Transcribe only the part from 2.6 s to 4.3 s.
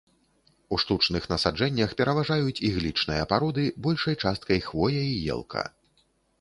іглічныя пароды, большай